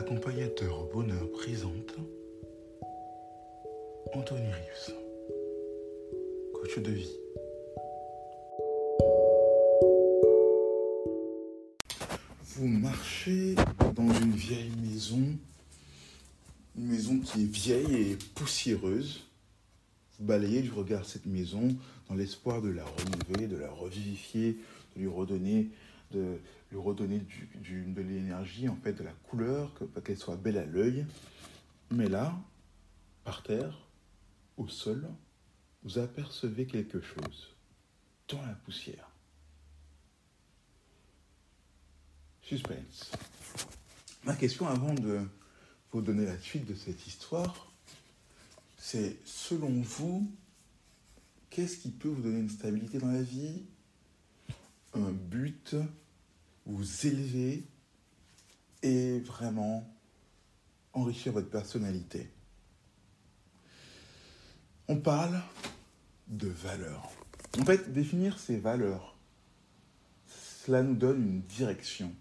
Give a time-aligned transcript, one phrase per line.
[0.00, 1.94] Accompagnateur bonheur présente
[4.14, 4.92] Anthony Rius,
[6.54, 7.16] coach de vie.
[12.44, 13.54] Vous marchez
[13.94, 15.36] dans une vieille maison,
[16.78, 19.28] une maison qui est vieille et poussiéreuse.
[20.18, 21.76] Vous balayez du regard cette maison
[22.08, 24.56] dans l'espoir de la renouveler, de la revivifier,
[24.96, 25.68] de lui redonner,
[26.10, 30.58] de lui redonner du- de l'énergie, en fait, de la couleur, que- qu'elle soit belle
[30.58, 31.06] à l'œil.
[31.90, 32.38] Mais là,
[33.24, 33.86] par terre,
[34.56, 35.08] au sol,
[35.82, 37.54] vous apercevez quelque chose
[38.28, 39.08] dans la poussière.
[42.42, 43.12] Suspense.
[44.24, 45.20] Ma question avant de
[45.92, 47.72] vous donner la suite de cette histoire,
[48.76, 50.30] c'est selon vous,
[51.48, 53.62] qu'est-ce qui peut vous donner une stabilité dans la vie,
[54.94, 55.76] un but,
[56.66, 57.64] vous élever
[58.82, 59.88] et vraiment
[60.92, 62.28] enrichir votre personnalité
[64.88, 65.40] On parle
[66.28, 67.10] de valeurs.
[67.58, 69.16] En fait, définir ces valeurs,
[70.64, 72.12] cela nous donne une direction.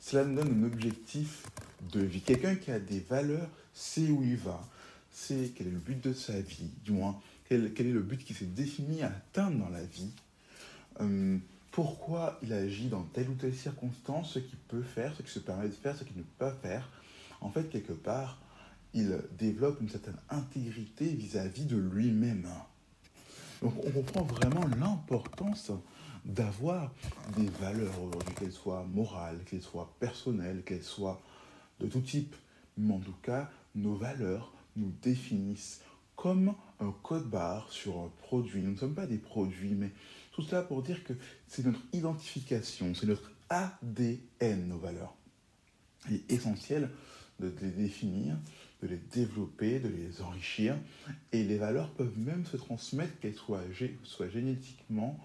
[0.00, 1.46] Cela nous donne un objectif
[1.92, 2.20] de vie.
[2.20, 4.66] Quelqu'un qui a des valeurs sait où il va,
[5.10, 8.24] sait quel est le but de sa vie, du moins quel, quel est le but
[8.24, 10.10] qui s'est défini à atteindre dans la vie,
[11.00, 11.38] Euh,
[11.74, 15.40] pourquoi il agit dans telle ou telle circonstance, ce qu'il peut faire, ce qu'il se
[15.40, 16.88] permet de faire, ce qu'il ne peut pas faire.
[17.40, 18.38] En fait, quelque part,
[18.92, 22.46] il développe une certaine intégrité vis-à-vis de lui-même.
[23.60, 25.72] Donc on comprend vraiment l'importance
[26.24, 26.92] d'avoir
[27.36, 31.20] des valeurs aujourd'hui, qu'elles soient morales, qu'elles soient personnelles, qu'elles soient
[31.80, 32.36] de tout type.
[32.78, 35.80] Mais en tout cas, nos valeurs nous définissent
[36.14, 38.62] comme un code barre sur un produit.
[38.62, 39.90] Nous ne sommes pas des produits, mais
[40.34, 41.12] tout cela pour dire que
[41.46, 45.14] c'est notre identification, c'est notre ADN, nos valeurs.
[46.10, 46.90] Il est essentiel
[47.40, 48.36] de les définir,
[48.82, 50.76] de les développer, de les enrichir.
[51.32, 55.18] Et les valeurs peuvent même se transmettre, qu'elles soient, gé- soient génétiquement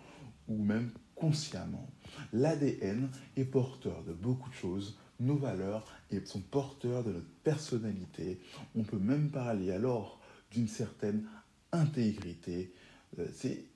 [0.48, 1.90] ou même consciemment.
[2.32, 4.98] L'ADN est porteur de beaucoup de choses.
[5.20, 5.86] Nos valeurs
[6.26, 8.40] sont porteurs de notre personnalité.
[8.76, 10.20] On peut même parler alors
[10.52, 11.26] d'une certaine
[11.72, 12.74] intégrité.
[13.18, 13.28] Euh,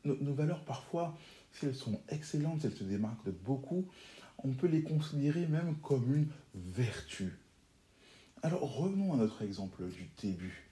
[0.05, 1.17] nos, nos valeurs, parfois,
[1.51, 3.85] si elles sont excellentes, si elles se démarquent de beaucoup,
[4.43, 7.33] on peut les considérer même comme une vertu.
[8.41, 10.69] Alors revenons à notre exemple du début.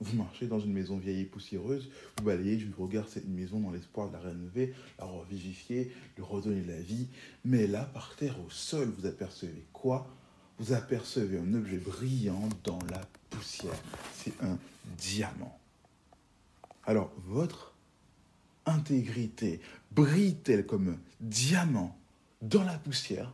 [0.00, 3.70] Vous marchez dans une maison vieille et poussiéreuse, vous balayez du regard cette maison dans
[3.70, 7.08] l'espoir de la rénover, la revivifier, lui redonner de la vie.
[7.44, 10.06] Mais là, par terre, au sol, vous apercevez quoi?
[10.58, 13.78] Vous apercevez un objet brillant dans la poussière.
[14.14, 14.58] C'est un
[14.98, 15.58] diamant.
[16.84, 17.74] Alors, votre
[18.66, 19.60] intégrité
[19.92, 21.96] brille-t-elle comme un diamant
[22.42, 23.32] dans la poussière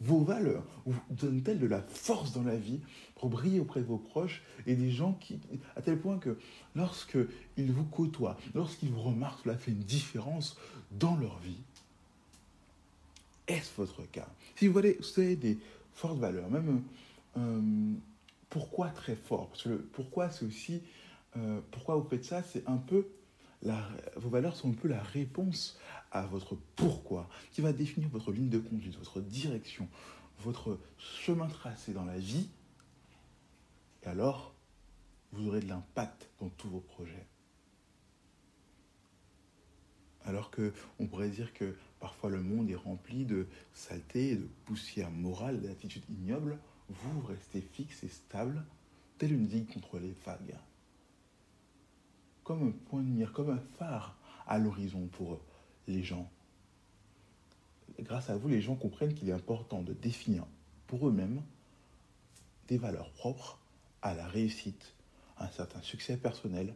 [0.00, 2.80] Vos valeurs vous donnent-elles de la force dans la vie
[3.16, 5.38] pour briller auprès de vos proches et des gens qui,
[5.76, 6.38] à tel point que
[6.74, 7.18] lorsque
[7.56, 10.56] ils vous côtoient, lorsqu'ils vous remarquent, cela fait une différence
[10.90, 11.60] dans leur vie.
[13.46, 14.28] Est-ce votre cas?
[14.56, 15.58] Si vous avez, vous avez des
[15.92, 16.82] fortes valeurs, même
[17.36, 17.92] euh,
[18.48, 19.48] pourquoi très fort?
[19.48, 20.80] Parce que pourquoi c'est aussi
[21.36, 23.06] euh, pourquoi vous faites ça, c'est un peu
[23.62, 25.78] vos valeurs sont un peu la réponse
[26.10, 29.88] à votre pourquoi, qui va définir votre ligne de conduite, votre direction,
[30.40, 32.48] votre chemin tracé dans la vie.
[34.02, 34.54] Et alors,
[35.32, 37.26] vous aurez de l'impact dans tous vos projets.
[40.24, 45.10] Alors que on pourrait dire que parfois le monde est rempli de saleté, de poussière
[45.10, 46.58] morale, d'attitudes ignobles,
[46.88, 48.64] vous restez fixe et stable,
[49.18, 50.56] tel une digue contre les vagues.
[52.52, 54.16] Un point de mire, comme un phare
[54.46, 55.40] à l'horizon pour
[55.86, 56.30] les gens.
[58.00, 60.44] Grâce à vous, les gens comprennent qu'il est important de définir
[60.86, 61.42] pour eux-mêmes
[62.68, 63.58] des valeurs propres
[64.02, 64.94] à la réussite,
[65.36, 66.74] à un certain succès personnel,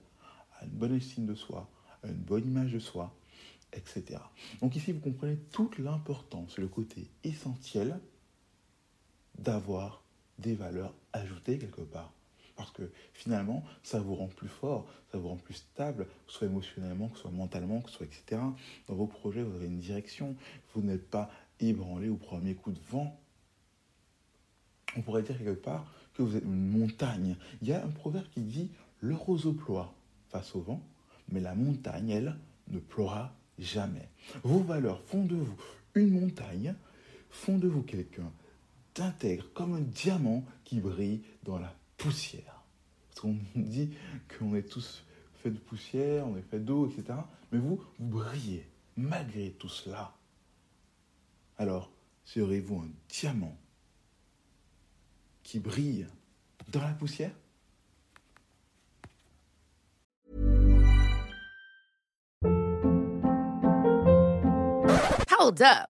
[0.60, 1.68] à une bonne estime de soi,
[2.02, 3.14] à une bonne image de soi,
[3.72, 4.20] etc.
[4.60, 7.98] Donc ici, vous comprenez toute l'importance, le côté essentiel
[9.38, 10.02] d'avoir
[10.38, 12.12] des valeurs ajoutées quelque part.
[12.56, 16.38] Parce que finalement, ça vous rend plus fort, ça vous rend plus stable, que ce
[16.38, 18.40] soit émotionnellement, que ce soit mentalement, que ce soit etc.
[18.86, 20.36] Dans vos projets, vous avez une direction.
[20.74, 21.30] Vous n'êtes pas
[21.60, 23.18] ébranlé au premier coup de vent.
[24.96, 27.36] On pourrait dire quelque part que vous êtes une montagne.
[27.60, 28.70] Il y a un proverbe qui dit
[29.00, 29.92] Le roseau ploie
[30.28, 30.80] face au vent,
[31.30, 32.36] mais la montagne, elle,
[32.68, 34.08] ne pleura jamais.
[34.42, 35.56] Vos valeurs font de vous
[35.94, 36.74] une montagne,
[37.30, 38.32] font de vous quelqu'un
[38.94, 42.62] d'intègre, comme un diamant qui brille dans la poussière.
[43.08, 43.90] Parce qu'on dit
[44.38, 45.04] qu'on est tous
[45.42, 47.18] faits de poussière, on est fait d'eau, etc.
[47.52, 50.14] Mais vous, vous brillez malgré tout cela.
[51.58, 51.90] Alors,
[52.24, 53.56] serez-vous un diamant
[55.42, 56.06] qui brille
[56.68, 57.32] dans la poussière?
[65.38, 65.93] Hold up.